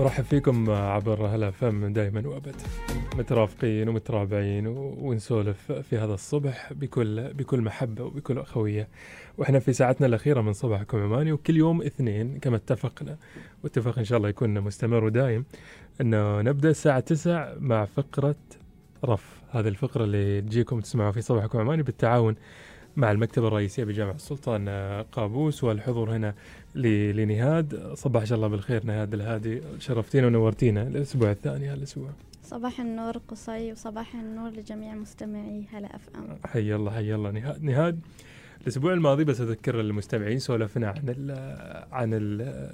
[0.00, 2.54] ارحب فيكم عبر هلا فم دائما وأبد.
[3.16, 8.88] مترافقين ومترابعين ونسولف في هذا الصبح بكل بكل محبة وبكل أخوية.
[9.38, 13.16] وإحنا في ساعتنا الأخيرة من صباحكم عماني وكل يوم اثنين كما اتفقنا.
[13.64, 15.44] واتفق إن شاء الله يكون مستمر ودايم
[16.00, 18.36] انه نبدأ الساعة 9 مع فقرة
[19.04, 19.40] رف.
[19.50, 22.36] هذه الفقرة اللي تجيكم تسمعوا في صباحكم عماني بالتعاون
[22.96, 24.68] مع المكتبة الرئيسية بجامع السلطان
[25.12, 26.34] قابوس والحضور هنا
[26.74, 27.92] لنهاد.
[27.94, 29.60] صباح الله بالخير نهاد الهادي.
[29.78, 32.10] شرفتينا ونورتينا الأسبوع الثاني هالأسبوع.
[32.44, 37.30] صباح النور قصي وصباح النور لجميع مستمعي هلا اف ام حي الله حي الله.
[37.30, 38.00] نهاد نهاد
[38.62, 41.30] الأسبوع الماضي بس أذكر المستمعين سولفنا عن ال
[41.92, 42.70] عن ال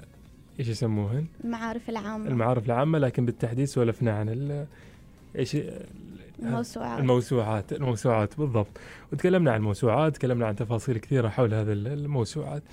[0.59, 2.27] إيش يسموهن؟ المعارف العامة.
[2.27, 4.65] المعارف العامة لكن بالتحديد سولفنا عن ال
[5.35, 5.57] إيش
[6.43, 6.99] الموسوعات.
[6.99, 8.77] الموسوعات الموسوعات بالضبط.
[9.13, 12.63] وتكلمنا عن الموسوعات تكلمنا عن تفاصيل كثيرة حول هذه الموسوعات.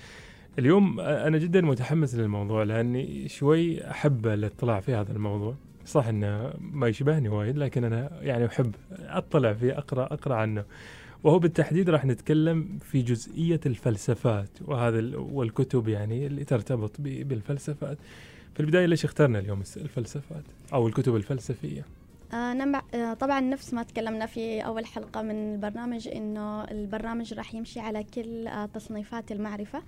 [0.59, 5.55] اليوم أنا جدا متحمس للموضوع لأني شوي أحب الاطلاع في هذا الموضوع.
[5.86, 10.64] صح إنه ما يشبهني وايد لكن أنا يعني أحب أطلع فيه أقرأ أقرأ عنه.
[11.25, 17.98] وهو بالتحديد راح نتكلم في جزئية الفلسفات وهذا والكتب يعني اللي ترتبط بالفلسفات.
[18.55, 22.03] في البداية ليش اخترنا اليوم الفلسفات أو الكتب الفلسفية؟ آه آه
[23.20, 28.46] طبعا نفس ما تكلمنا في أول حلقة من البرنامج إنه البرنامج راح يمشي على كل
[28.46, 29.82] آه تصنيفات المعرفة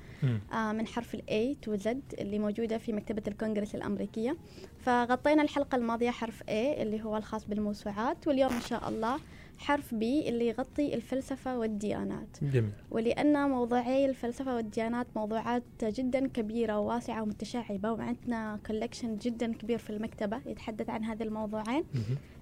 [0.53, 1.89] آه من حرف ال A to Z
[2.21, 4.37] اللي موجودة في مكتبة الكونغرس الأمريكية.
[4.79, 9.17] فغطينا الحلقة الماضية حرف A اللي هو الخاص بالموسوعات واليوم إن شاء الله
[9.59, 12.29] حرف B اللي يغطي الفلسفة والديانات.
[12.43, 12.71] جميل.
[12.91, 20.41] ولأن موضوعي الفلسفة والديانات موضوعات جدا كبيرة وواسعة ومتشعبة وعندنا collection جدا كبير في المكتبة
[20.47, 21.85] يتحدث عن هذه الموضوعين.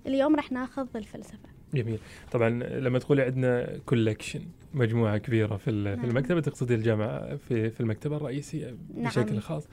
[0.06, 1.98] اليوم راح ناخذ الفلسفة جميل
[2.32, 4.40] طبعا لما تقولي عندنا collection
[4.74, 6.00] مجموعة كبيرة في نعم.
[6.00, 9.04] في المكتبة تقصدي الجامعة في في المكتبة الرئيسية نعم.
[9.08, 9.68] بشكل خاص.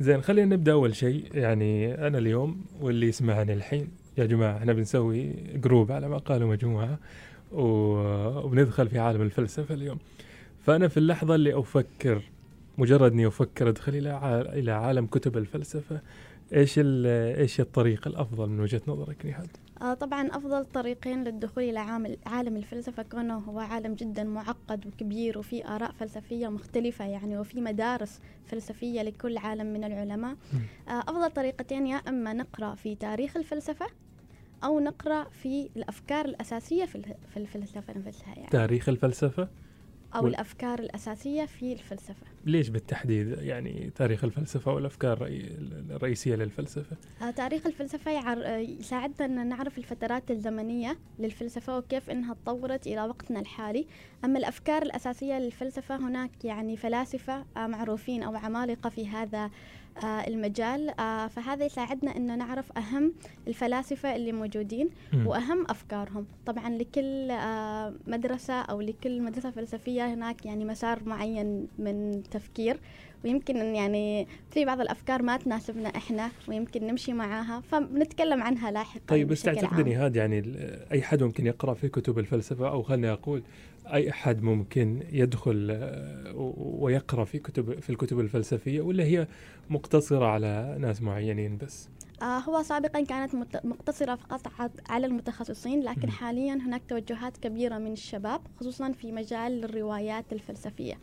[0.00, 5.32] زين خلينا نبدأ أول شيء يعني أنا اليوم واللي يسمعني الحين يا جماعة إحنا بنسوي
[5.54, 6.98] group على ما قالوا مجموعة
[7.52, 9.98] وبندخل في عالم الفلسفة اليوم
[10.66, 12.22] فأنا في اللحظة اللي أفكر
[12.78, 16.00] مجرد إني أفكر أدخل إلى إلى عالم كتب الفلسفة
[16.54, 19.48] إيش إيش الطريق الأفضل من وجهة نظرك نهاد؟
[19.82, 21.78] آه طبعا أفضل طريقين للدخول إلى
[22.26, 28.20] عالم الفلسفة كونه هو عالم جدا معقد وكبير وفي آراء فلسفية مختلفة يعني وفي مدارس
[28.46, 30.36] فلسفية لكل عالم من العلماء.
[30.88, 33.86] آه أفضل طريقتين يا إما نقرأ في تاريخ الفلسفة
[34.64, 38.48] أو نقرأ في الأفكار الأساسية في الفلسفة نفسها يعني.
[38.50, 39.48] تاريخ الفلسفة؟
[40.14, 40.30] أو وال...
[40.30, 42.26] الأفكار الأساسية في الفلسفة.
[42.46, 45.26] ليش بالتحديد؟ يعني تاريخ الفلسفة والأفكار
[45.90, 48.38] الرئيسية للفلسفة؟ آه تاريخ الفلسفة يعر...
[48.58, 53.86] يساعدنا أن نعرف الفترات الزمنية للفلسفة وكيف أنها تطورت إلى وقتنا الحالي.
[54.24, 59.50] أما الأفكار الأساسية للفلسفة هناك يعني فلاسفة آه معروفين أو عمالقة في هذا آه
[60.04, 61.00] المجال.
[61.00, 63.12] آه فهذا يساعدنا إنه نعرف أهم
[63.48, 64.90] الفلاسفة اللي موجودين.
[65.24, 66.26] وأهم أفكارهم.
[66.46, 72.80] طبعا لكل آه مدرسة أو لكل مدرسة فلسفية هناك يعني مسار معين من تفكير
[73.24, 77.60] ويمكن يعني في بعض الأفكار ما تناسبنا إحنا ويمكن نمشي معاها.
[77.60, 80.56] فبنتكلم عنها لاحقا طيب بس تعتقدني هذا يعني
[80.92, 83.42] أي حد ممكن يقرأ في كتب الفلسفة؟ أو خليني أقول
[83.94, 89.26] أي أحد ممكن يدخل آه، ويقرأ في كتب في الكتب الفلسفية ولا هي
[89.70, 91.88] مقتصرة على ناس معينين بس؟
[92.22, 94.40] آه هو سابقا كانت مقتصرة فقط
[94.88, 100.94] على المتخصصين لكن حاليا هناك توجهات كبيرة من الشباب خصوصا في مجال الروايات الفلسفية.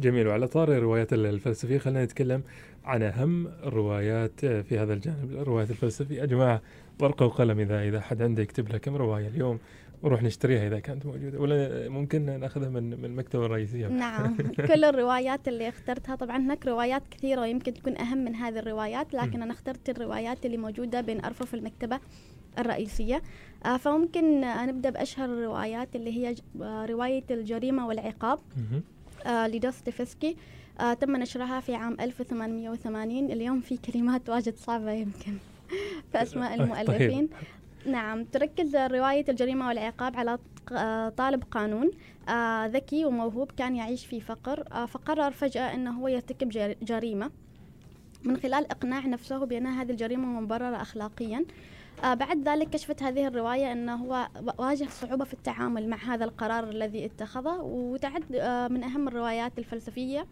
[0.00, 0.28] جميل.
[0.28, 2.42] وعلى طار الروايات الفلسفية خلينا نتكلم
[2.84, 5.32] عن أهم الروايات في هذا الجانب.
[5.32, 6.20] الروايات الفلسفية.
[6.20, 6.62] يا جماعة
[7.00, 9.58] ورقة وقلم إذا إذا حد عنده يكتب لك كم رواية اليوم.
[10.02, 11.40] ونروح نشتريها إذا كانت موجودة.
[11.40, 13.86] ولا ممكن نأخذها من من المكتبه الرئيسية.
[13.86, 14.36] نعم.
[14.74, 19.42] كل الروايات اللي اخترتها طبعا هناك روايات كثيرة ويمكن تكون أهم من هذه الروايات لكن
[19.42, 22.00] أنا اخترت الروايات اللي موجودة بين أرفف المكتبة
[22.58, 23.22] الرئيسية.
[23.66, 26.34] آه فممكن نبدا بأشهر الروايات اللي هي
[26.86, 28.38] رواية الجريمة والعقاب
[29.26, 30.36] آه لدوستويفسكي.
[30.80, 35.32] آه تم نشرها في عام 1880 اليوم في كلمات واجد صعبة يمكن.
[36.12, 36.60] في أسماء طيب.
[36.60, 37.28] المؤلفين.
[37.86, 40.38] نعم تركز رواية الجريمة والعقاب على
[41.10, 41.90] طالب قانون
[42.28, 46.48] آه ذكي وموهوب كان يعيش في فقر آه فقرر فجأة أنه هو يرتكب
[46.82, 47.30] جريمة.
[48.24, 51.44] من خلال إقناع نفسه بأن هذه الجريمة مبررة أخلاقيا.
[52.04, 54.28] آه بعد ذلك كشفت هذه الرواية أنه هو
[54.58, 60.20] واجه صعوبة في التعامل مع هذا القرار الذي اتخذه وتعد آه من أهم الروايات الفلسفية.
[60.20, 60.26] آه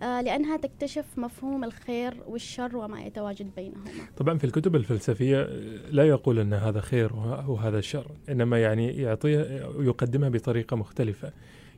[0.00, 3.90] لأنها تكتشف مفهوم الخير والشر وما يتواجد بينهما.
[4.16, 5.42] طبعا في الكتب الفلسفية
[5.90, 7.12] لا يقول أن هذا خير
[7.46, 11.32] وهذا شر إنما يعني يعطيها ويقدمها بطريقة مختلفة.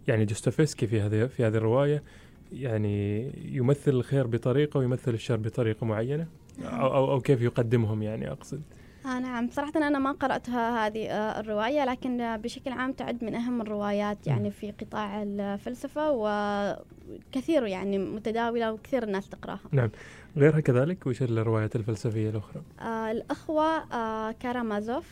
[0.09, 2.03] يعني دوستويفسكي في هذه في هذه الرواية
[2.53, 3.27] يعني
[3.57, 6.27] يمثل الخير بطريقة ويمثل الشر بطريقة معينة
[6.65, 8.63] أو, أو كيف يقدمهم يعني أقصد.
[9.07, 9.51] آه نعم.
[9.51, 14.27] صراحة أنا ما قرأتها هذه آه الرواية لكن آه بشكل عام تعد من أهم الروايات
[14.27, 19.61] يعني في قطاع الفلسفة وكثير يعني متداولة وكثير الناس تقرأها.
[19.73, 19.91] نعم.
[20.37, 25.05] غيرها كذلك؟ وش الروايات الفلسفية الأخرى؟ آه الأخوة آه كارامازوف.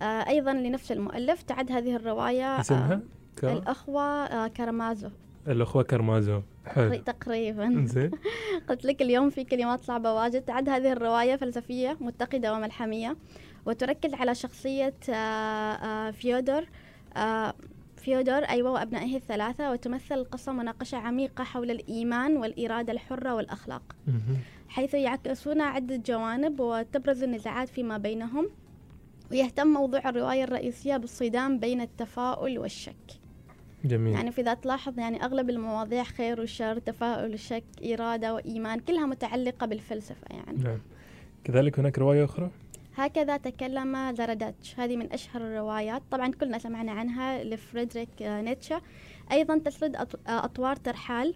[0.00, 3.00] آه أيضا لنفس المؤلف تعد هذه الرواية اسمها؟
[3.44, 5.12] آه الأخوة آه كارامازوف.
[5.48, 6.94] الأخوة كارمازوف حلو.
[6.94, 7.84] تقريبا.
[7.86, 8.10] زين
[8.68, 10.42] قلت لك اليوم في كلمات صعبة واجد.
[10.42, 13.16] تعد هذه الرواية فلسفية متقدة وملحمية.
[13.66, 14.94] وتركز على شخصية
[16.10, 16.64] فيودور
[17.96, 19.72] فيودور أيوة وأبنائه الثلاثة.
[19.72, 23.82] وتمثل القصة مناقشة عميقة حول الإيمان والإرادة الحرة والأخلاق.
[24.68, 28.50] حيث يعكسون عدة جوانب وتبرز النزاعات فيما بينهم.
[29.30, 33.23] ويهتم موضوع الرواية الرئيسية بالصدام بين التفاؤل والشك.
[33.84, 34.14] جميل.
[34.14, 39.66] يعني في إذا تلاحظ يعني أغلب المواضيع خير وشر تفاؤل وشك إرادة وإيمان كلها متعلقة
[39.66, 40.58] بالفلسفة يعني.
[40.62, 40.78] نعم.
[41.44, 42.50] كذلك هناك رواية أخرى؟
[42.96, 44.80] هكذا تكلم زراداتش.
[44.80, 46.02] هذه من أشهر الروايات.
[46.10, 48.82] طبعا كلنا سمعنا عنها لفريدريك نيتشه.
[49.32, 49.96] أيضا تسرد
[50.26, 51.34] أطوار ترحال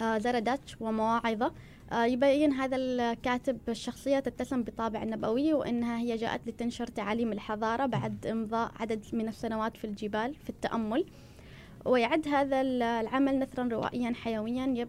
[0.00, 1.52] زراداتش ومواعظة.
[1.92, 8.72] يبين هذا الكاتب الشخصية تتسم بطابع نبوي وأنها هي جاءت لتنشر تعاليم الحضارة بعد إمضاء
[8.80, 11.04] عدد من السنوات في الجبال في التأمل.
[11.84, 14.88] ويعد هذا العمل نثرا روائيا حيويا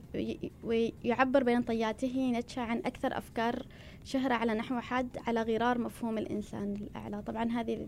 [0.63, 3.65] ويعبر بين طياته نتشا عن أكثر أفكار
[4.03, 7.21] شهرة على نحو حاد على غرار مفهوم الإنسان الأعلى.
[7.21, 7.87] طبعا هذه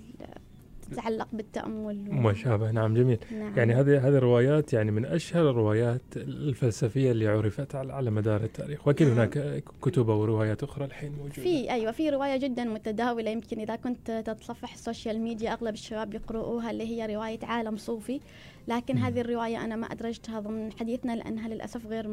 [0.92, 3.18] تتعلق بالتأمل ما شابه نعم جميل.
[3.32, 3.58] نعم.
[3.58, 8.88] يعني هذه هذه الروايات يعني من أشهر الروايات الفلسفية اللي عرفت على مدار التاريخ.
[8.88, 9.18] وأكيد نعم.
[9.18, 11.34] هناك كتب وروايات أخرى الحين موجودة.
[11.34, 13.32] في أيوة في رواية جدا متداولة.
[13.32, 18.20] يمكن إذا كنت تتصفح السوشيال ميديا أغلب الشباب يقرؤوها اللي هي رواية عالم صوفي.
[18.68, 22.08] لكن هذه الرواية أنا ما أدرجتها ضمن حديثنا لأنها للأسف غير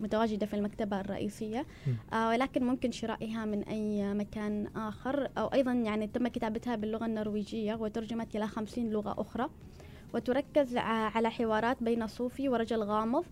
[0.00, 1.66] متواجدة في المكتبة الرئيسية.
[2.12, 5.28] آه ولكن ممكن شرائها من أي مكان آخر.
[5.38, 9.48] أو أيضا يعني تم كتابتها باللغة النرويجية وترجمت إلى خمسين لغة أخرى.
[10.14, 13.24] وتركز على حوارات بين صوفي ورجل غامض.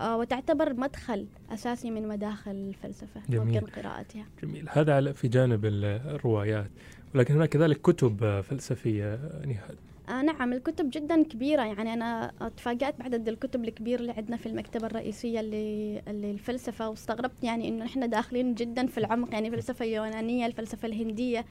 [0.00, 3.60] آه وتعتبر مدخل أساسي من مداخل الفلسفة جميل.
[3.60, 4.26] ممكن قراءتها.
[4.42, 4.66] جميل.
[4.68, 6.70] هذا في جانب الروايات.
[7.14, 9.14] ولكن هناك كذلك كتب فلسفية
[9.46, 9.76] نهاد
[10.10, 11.62] آه نعم الكتب جدا كبيرة.
[11.62, 17.44] يعني أنا تفاجأت بعدد الكتب الكبير اللي عندنا في المكتبة الرئيسية اللي, اللي الفلسفة واستغربت
[17.44, 21.44] يعني إنه إحنا داخلين جدا في العمق يعني الفلسفة اليونانية الفلسفة الهندية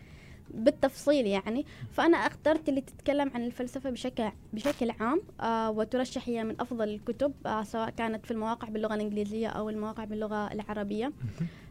[0.53, 1.65] بالتفصيل يعني.
[1.91, 4.23] فأنا اخترت اللي تتكلم عن الفلسفة بشكل
[4.53, 9.47] بشكل عام آه وترشح هي من أفضل الكتب آه سواء كانت في المواقع باللغة الإنجليزية
[9.47, 11.11] أو المواقع باللغة العربية.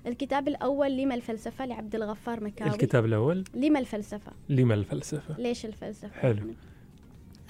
[0.06, 2.70] الكتاب الأول لما الفلسفة؟ لعبد الغفار مكاوي.
[2.70, 4.32] الكتاب الأول؟ لما الفلسفة.
[4.49, 6.55] لما الفلسفة؟ ليش الفلسفة؟ حلو.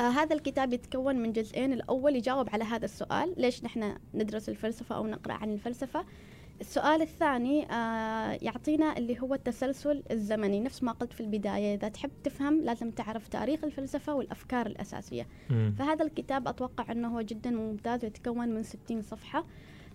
[0.00, 1.72] آه هذا الكتاب يتكون من جزئين.
[1.72, 6.04] الأول يجاوب على هذا السؤال ليش نحن ندرس الفلسفة أو نقرأ عن الفلسفة.
[6.60, 10.60] السؤال الثاني آه يعطينا اللي هو التسلسل الزمني.
[10.60, 15.26] نفس ما قلت في البداية إذا تحب تفهم لازم تعرف تاريخ الفلسفة والأفكار الأساسية.
[15.78, 19.44] فهذا الكتاب أتوقع أنه هو جدا ممتاز ويتكون من 60 صفحة.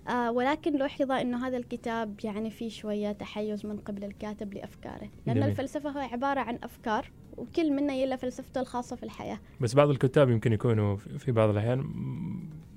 [0.07, 5.09] آه ولكن لوحظ أنه هذا الكتاب يعني فيه شوية تحيز من قبل الكاتب لأفكاره.
[5.25, 5.49] لأن جميل.
[5.49, 7.11] الفلسفة هو عبارة عن أفكار.
[7.37, 11.85] وكل منا يلا فلسفته الخاصة في الحياة بس بعض الكتاب يمكن يكونوا في بعض الأحيان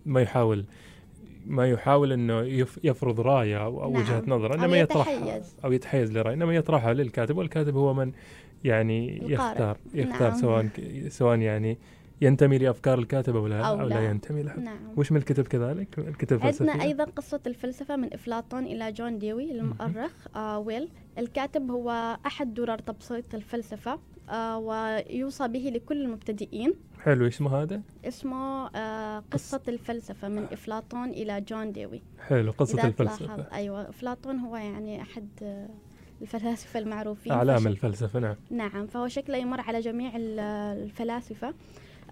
[0.06, 0.64] ما يحاول
[1.46, 2.40] ما يحاول إنه
[2.84, 4.02] يفرض رايه أو, أو نعم.
[4.02, 5.40] وجهة نظر إنما أو يطرح.
[5.64, 8.12] أو يتحيز لرأي إنما يطرحها للكاتب والكاتب هو من
[8.64, 9.32] يعني القارئ.
[9.32, 10.40] يختار يختار نعم.
[10.40, 10.68] سواء
[11.08, 11.78] سواء يعني
[12.20, 14.10] ينتمي لأفكار الكاتب أو لا أو أو لا, لا.
[14.10, 18.64] ينتمي لها نعم وش من الكتب كذلك الكتب الفلسفية عندنا أيضا قصة الفلسفة من أفلاطون
[18.64, 20.88] إلى جون ديوي المؤرخ آه ويل
[21.18, 23.98] الكاتب هو أحد درر تبسيط الفلسفة آه
[24.56, 26.74] ويوصى به لكل المبتدئين.
[27.02, 32.02] حلو اسمه هذا؟ اسمه آه قصة الفلسفة من أفلاطون إلى جون ديوي.
[32.28, 35.68] حلو الفلسفه تلاحظ أيوة أفلاطون هو يعني أحد آه
[36.22, 37.32] الفلاسفة المعروفين.
[37.32, 38.36] أعلام فش- الفلسفة نعم.
[38.50, 40.38] نعم فهو شكله يمر على جميع ال-
[40.84, 41.54] الفلاسفة.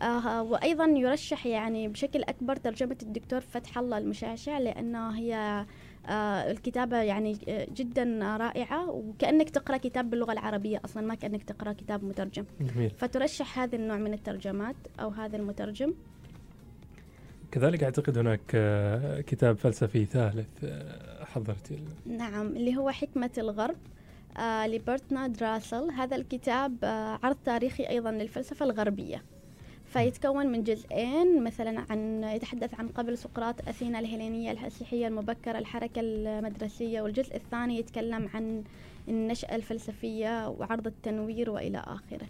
[0.03, 5.67] آه وأيضا يرشح يعني بشكل أكبر ترجمة الدكتور فتح الله المشعشع لأنه هي آه
[6.11, 12.05] الكتابة يعني آه، جدا رائعة وكأنك تقرأ كتاب باللغة العربية أصلا ما كأنك تقرأ كتاب
[12.05, 12.45] مترجم.
[12.61, 12.91] جميل.
[12.91, 15.95] فترشح هذا النوع من الترجمات أو هذا المترجم؟
[17.51, 23.77] كذلك أعتقد هناك آه، كتاب فلسفي ثالث آه، حضرتي نعم اللي هو حكمة الغرب
[24.39, 29.23] آه لبرتنارد راسل هذا الكتاب آه عرض تاريخي أيضا للفلسفة الغربية.
[29.95, 37.01] فيتكون من جزئين مثلا عن يتحدث عن قبل سقراط أثينا الهيلينية المسيحية المبكرة الحركة المدرسية
[37.01, 38.63] والجزء الثاني يتكلم عن
[39.09, 42.27] النشأة الفلسفية وعرض التنوير وإلى آخره.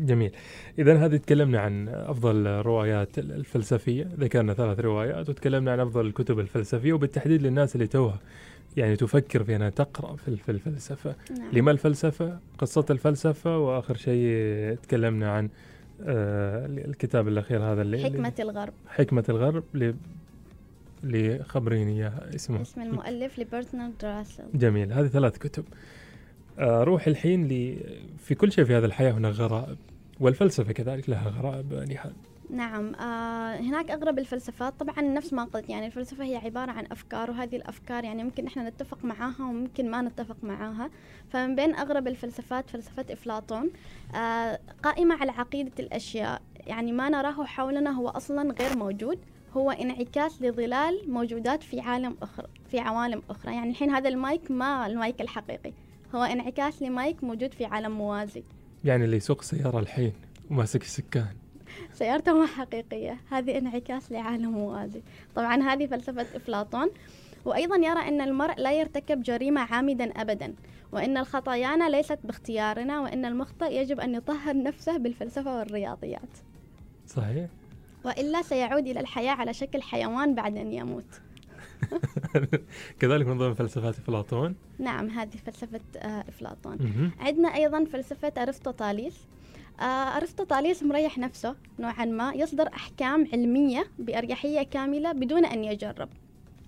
[0.00, 0.32] جميل.
[0.78, 4.08] إذا هذه تكلمنا عن أفضل الروايات الفلسفية.
[4.18, 8.18] ذكرنا ثلاث روايات وتكلمنا عن أفضل الكتب الفلسفية وبالتحديد للناس اللي توها
[8.76, 11.14] يعني تفكر في أنها تقرأ في الفلسفة.
[11.38, 11.50] نعم.
[11.52, 13.58] لما الفلسفة؟ قصة الفلسفة.
[13.58, 15.48] وآخر شيء تكلمنا عن
[16.06, 18.72] آه، الكتاب الأخير هذا اللي حكمة الغرب.
[18.88, 19.94] حكمة الغرب اللي
[21.04, 25.64] اللي خبريني إياها اسمه اسم المؤلف لبرتنارد راسل جميل هذه ثلاث كتب.
[26.58, 27.76] آه، روح الحين ل
[28.18, 29.76] في كل شيء في هذه الحياة هناك غرائب
[30.20, 32.12] والفلسفة كذلك لها غرائب نهاد
[32.50, 34.74] نعم آه هناك أغرب الفلسفات.
[34.80, 38.68] طبعا نفس ما قلت يعني الفلسفة هي عبارة عن أفكار وهذه الأفكار يعني ممكن إحنا
[38.68, 40.90] نتفق معاها وممكن ما نتفق معاها.
[41.28, 43.70] فمن بين أغرب الفلسفات فلسفة أفلاطون
[44.14, 46.42] آه قائمة على عقيدة الأشياء.
[46.66, 49.18] يعني ما نراه حولنا هو أصلا غير موجود
[49.56, 53.54] هو انعكاس لظلال موجودات في عالم أخرى في عوالم أخرى.
[53.54, 55.72] يعني الحين هذا المايك ما المايك الحقيقي
[56.14, 58.42] هو انعكاس لمايك موجود في عالم موازي.
[58.84, 60.12] يعني اللي يسوق سيارة الحين
[60.50, 61.26] وماسك السكان.
[61.98, 63.16] سيارته ما حقيقية.
[63.30, 65.02] هذه انعكاس لعالم موازي
[65.34, 66.90] طبعا هذه فلسفة أفلاطون.
[67.44, 70.54] وأيضا يرى أن المرء لا يرتكب جريمة عامدا أبدا
[70.92, 76.38] وأن الخطايانا ليست باختيارنا وأن المخطئ يجب أن يطهر نفسه بالفلسفة والرياضيات.
[77.06, 77.46] صحيح.
[78.04, 81.20] وإلا سيعود إلى الحياة على شكل حيوان بعد أن يموت.
[83.00, 84.54] كذلك من ضمن فلسفات أفلاطون.
[84.78, 86.76] نعم هذه فلسفة آه، أفلاطون.
[86.80, 87.10] مهم.
[87.20, 88.32] عندنا أيضا فلسفة
[89.80, 96.08] آه، أرسطوطاليس مريح نفسه نوعا ما يصدر أحكام علمية بأريحية كاملة بدون أن يجرب.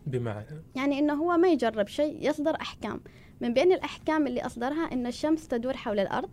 [0.07, 3.01] بمعنى؟ يعني إنه هو ما يجرب شيء يصدر أحكام.
[3.41, 6.31] من بين الأحكام اللي أصدرها إن الشمس تدور حول الأرض.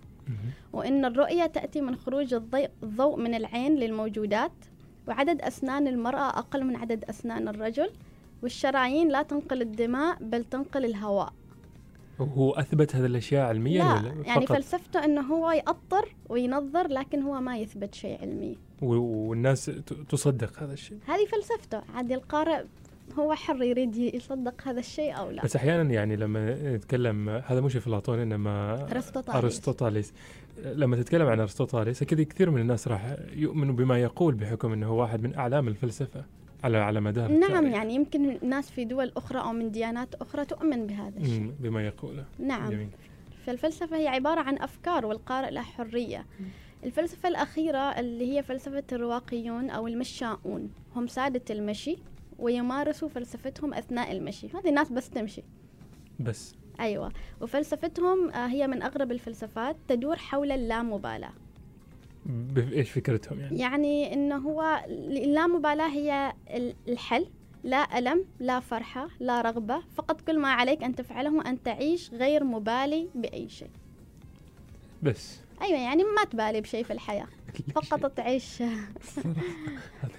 [0.73, 4.51] وإن الرؤية تأتي من خروج الضوء من العين للموجودات
[5.07, 7.89] وعدد أسنان المرأة أقل من عدد أسنان الرجل
[8.43, 11.33] والشرايين لا تنقل الدماء بل تنقل الهواء.
[12.19, 17.21] وهو أثبت هذه الأشياء علميا لا ولا يعني فقط؟ فلسفته إنه هو يأطر وينظر لكن
[17.21, 18.57] هو ما يثبت شيء علمي.
[18.81, 19.65] والناس
[20.09, 20.97] تصدق هذا الشيء.
[21.07, 21.81] هذه فلسفته.
[21.95, 22.63] عاد القارئ
[23.19, 27.75] هو حر يريد يصدق هذا الشيء أو لا؟ بس أحيانا يعني لما نتكلم هذا مش
[27.75, 29.43] افلاطون إنما أرسطوطاليس.
[29.43, 30.13] ارسطوطاليس
[30.65, 35.01] لما تتكلم عن ارسطوطاليس أكيد كثير من الناس راح يؤمنوا بما يقول بحكم إنه هو
[35.01, 36.25] واحد من أعلام الفلسفة.
[36.63, 37.73] على على مدار نعم التاريخ.
[37.73, 41.53] يعني يمكن ناس في دول أخرى أو من ديانات أخرى تؤمن بهذا الشيء.
[41.59, 42.25] بما يقوله.
[42.39, 42.69] نعم.
[42.69, 42.89] جميل.
[43.45, 46.25] فالفلسفة هي عبارة عن أفكار والقارئ له حرية.
[46.83, 51.97] الفلسفة الأخيرة اللي هي فلسفة الرواقيون أو المشاؤون هم سادة المشي
[52.39, 54.47] ويمارسوا فلسفتهم أثناء المشي.
[54.47, 55.43] هذه الناس بس تمشي.
[56.19, 56.55] بس.
[56.79, 57.11] أيوة.
[57.41, 61.31] وفلسفتهم آه، هي من أغرب الفلسفات تدور حول اللامبالاة.
[62.57, 67.25] إيش فكرتهم يعني؟ يعني إنه هو اللامبالاة هي ال- الحل
[67.63, 72.43] لا ألم لا فرحة لا رغبة فقط كل ما عليك أن تفعله أن تعيش غير
[72.43, 73.69] مبالي بأي شيء.
[75.03, 75.39] بس.
[75.61, 77.27] أيوة يعني ما تبالي بشيء في الحياة
[77.75, 78.61] فقط تعيش.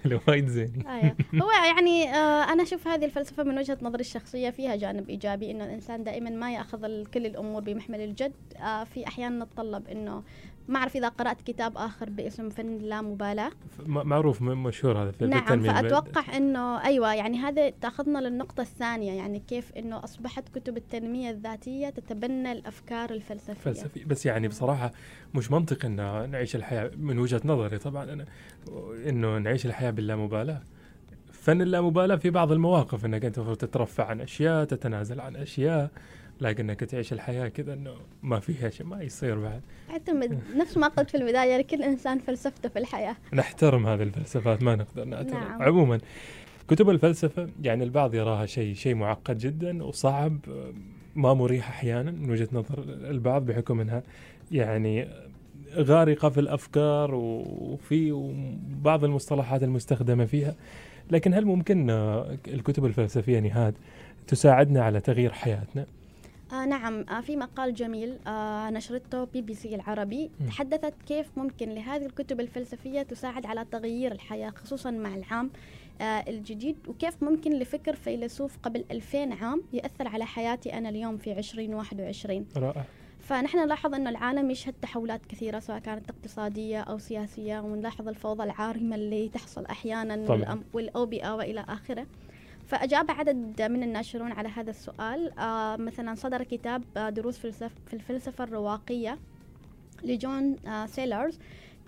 [0.05, 0.87] هذا وايد زين.
[0.87, 1.17] أيوة.
[1.35, 5.64] هو يعني آه أنا أشوف هذه الفلسفة من وجهة نظري الشخصية فيها جانب إيجابي إنه
[5.64, 8.33] الإنسان دائما ما يأخذ كل الأمور بمحمل الجد.
[8.57, 10.23] آه في أحيان نتطلب إنه
[10.69, 13.50] ما أعرف إذا قرأت كتاب آخر باسم فن اللامبالاة
[13.87, 15.73] معروف مشهور هذا في نعم بالتنمية.
[15.73, 21.90] فأتوقع إنه أيوة يعني هذا تأخذنا للنقطة الثانية يعني كيف إنه أصبحت كتب التنمية الذاتية
[21.90, 23.61] تتبنى الأفكار الفلسفية.
[23.73, 24.93] فلسفي بس يعني بصراحة
[25.35, 27.79] مش منطق ان نعيش الحياة من وجهة نظري.
[27.79, 28.25] طبعا أنا
[29.09, 30.62] إنه نعيش الحياة باللامبالاة
[31.33, 35.37] فن اللامبالاة في بعض المواقف إنك أنت المفروض تترفع عن أشياء تتنازل عن
[36.40, 40.88] اشياء لكنك تعيش الحياة كذا إنه ما فيها شيء ما يصير بعد اعتمد نفس ما
[40.88, 45.62] قلت في البداية كل إنسان فلسفته في الحياة نحترم هذه الفلسفات ما نقدر نعترض نعم.
[45.62, 45.99] عموما
[46.68, 50.38] كتب الفلسفة يعني البعض يراها شيء شيء معقد جدا وصعب
[51.14, 54.02] ما مريح أحيانا من وجهة نظر البعض بحكم إنها
[54.52, 55.09] يعني
[55.75, 58.30] غارقة في الأفكار وفي
[58.82, 60.54] بعض المصطلحات المستخدمة فيها
[61.11, 61.90] لكن هل ممكن
[62.49, 63.75] الكتب الفلسفية نهاد
[64.26, 65.87] تساعدنا على تغيير حياتنا؟
[66.52, 70.30] آه نعم آه في مقال جميل آه نشرته بي بي سي العربي.
[70.40, 70.47] م.
[70.47, 75.50] تحدثت كيف ممكن لهذه الكتب الفلسفية تساعد على تغيير الحياة خصوصا مع العام
[76.00, 81.33] آه الجديد وكيف ممكن لفكر فيلسوف قبل 2000 عام يأثر على حياتي أنا اليوم في
[81.38, 82.85] 2021 رائع.
[83.21, 88.97] فنحن نلاحظ أن العالم يشهد تحولات كثيرة سواء كانت اقتصادية أو سياسية ونلاحظ الفوضى العارمة
[88.97, 90.14] اللي تحصل أحيانا
[90.73, 92.07] والأوبئة وإلى آخره.
[92.71, 95.39] فأجاب عدد من الناشرون على هذا السؤال.
[95.39, 99.19] آه مثلا صدر كتاب آه دروس في الفلسفة الرواقية
[100.05, 101.39] لجون آه سيلرز.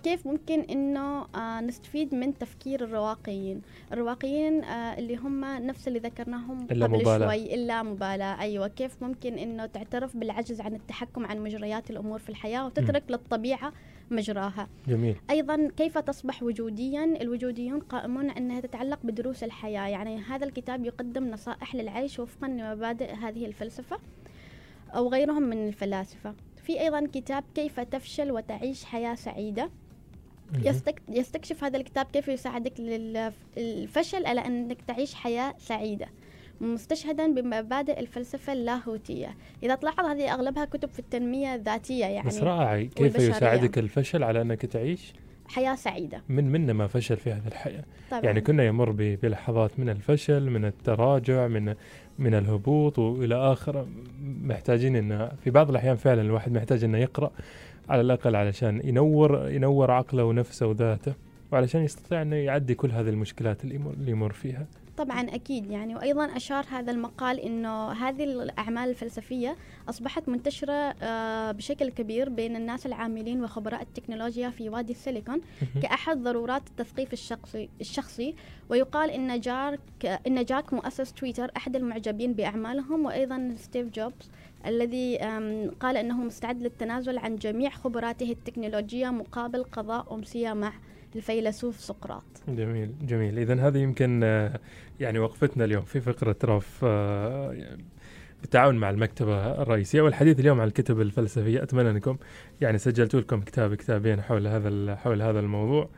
[0.03, 3.61] كيف ممكن إنه آه نستفيد من تفكير الرواقيين؟
[3.91, 7.27] الرواقيين آه اللي هم نفس اللي ذكرناهم قبل اللامبالاة.
[7.27, 7.53] شوي.
[7.55, 8.39] إلا مبالاة.
[8.39, 8.67] أيوه.
[8.67, 13.73] كيف ممكن إنه تعترف بالعجز عن التحكم عن مجريات الأمور في الحياة وتترك للطبيعة
[14.13, 14.67] مجراها.
[14.87, 15.15] جميل.
[15.29, 21.75] أيضا كيف تصبح وجوديا؟ الوجوديون قائمون أنها تتعلق بدروس الحياة يعني هذا الكتاب يقدم نصائح
[21.75, 23.97] للعيش وفقا لمبادئ هذه الفلسفة
[24.95, 26.35] أو غيرهم من الفلاسفة.
[26.63, 29.69] في أيضا كتاب كيف تفشل وتعيش حياة سعيدة.
[31.09, 32.79] يستكشف هذا الكتاب كيف يساعدك
[33.57, 36.07] للفشل على أنك تعيش حياة سعيدة.
[36.63, 39.35] مستشهدا بمبادئ الفلسفة اللاهوتية.
[39.63, 44.41] إذا تلاحظ هذه أغلبها كتب في التنمية الذاتية يعني بس رائع كيف يساعدك الفشل على
[44.41, 45.13] أنك تعيش؟
[45.47, 46.21] حياة سعيدة.
[46.29, 47.83] من منا ما فشل في هذه الحياة.
[48.11, 48.21] طبعا.
[48.21, 51.75] يعني كنا يمر بلحظات من الفشل من التراجع من
[52.19, 53.87] من الهبوط وإلى اخره
[54.21, 57.31] محتاجين ان في بعض الأحيان فعلا الواحد محتاج إنه يقرأ
[57.89, 61.13] على الأقل علشان ينور ينور عقله ونفسه وذاته
[61.51, 64.67] وعلشان يستطيع إنه يعدي كل هذه المشكلات اللي يمر فيها.
[64.97, 69.55] طبعا أكيد يعني وأيضا أشار هذا المقال أنه هذه الأعمال الفلسفية
[69.89, 75.41] أصبحت منتشرة آه، بشكل كبير بين الناس العاملين وخبراء التكنولوجيا في وادي السيليكون
[75.81, 78.35] كأحد ضرورات التثقيف الشخصي الشخصي.
[78.69, 79.79] ويقال أن جاك
[80.27, 84.29] أن جاك مؤسس تويتر أحد المعجبين بأعمالهم وأيضا ستيف جوبز
[84.65, 85.17] الذي
[85.79, 90.73] قال أنه مستعد للتنازل عن جميع خبراته التكنولوجية مقابل قضاء أمسية مع
[91.15, 92.23] الفيلسوف سقراط.
[92.47, 93.39] جميل جميل.
[93.39, 94.59] إذا هذه يمكن آه،
[94.99, 97.77] يعني وقفتنا اليوم في فقرة رف آه،
[98.41, 101.63] بالتعاون مع المكتبة الرئيسية والحديث اليوم عن الكتب الفلسفية.
[101.63, 102.17] أتمنى أنكم
[102.61, 105.89] يعني سجلتوا لكم كتاب كتابين حول هذا حول هذا الموضوع.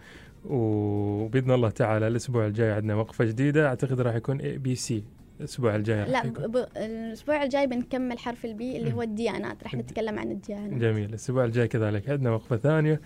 [0.45, 3.67] وبإذن الله تعالى الأسبوع الجاي عندنا وقفة جديدة.
[3.67, 5.03] أعتقد راح يكون A B C
[5.39, 6.65] الأسبوع الجاي لا ب...
[6.77, 9.63] الأسبوع الجاي بنكمل حرف ال B اللي هو الديانات.
[9.63, 10.81] راح نتكلم عن الديانات.
[10.81, 11.09] جميل.
[11.09, 13.01] الأسبوع الجاي كذلك عندنا وقفة ثانية.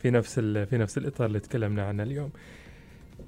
[0.00, 2.30] في نفس في نفس الإطار اللي تكلمنا عنه اليوم.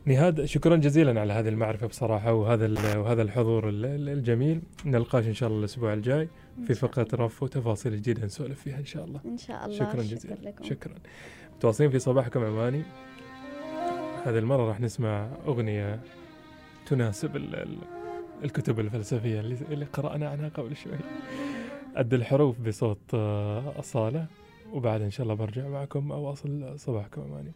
[0.05, 4.61] نهاد شكرا جزيلا على هذه المعرفة بصراحة وهذا وهذا الحضور الجميل.
[4.87, 6.29] نلقاش إن شاء الله الأسبوع الجاي
[6.67, 9.21] في فقرة رف وتفاصيل جديدة نسولف فيها إن شاء الله.
[9.25, 9.77] إن شاء الله.
[9.77, 10.35] شكرا جزيلا.
[10.35, 10.65] شكرا, لكم.
[10.65, 10.95] شكرا.
[11.57, 12.83] متواصلين في صباحكم عماني.
[14.25, 16.01] هذه المرة راح نسمع أغنية
[16.87, 17.37] تناسب
[18.45, 20.93] الكتب الفلسفية اللي قرأنا عنها قبل شوي.
[21.97, 23.79] أد الحروف بصوت آه،
[24.73, 27.53] أصالة وبعد إن شاء الله برجع معكم أواصل صباحكم أماني.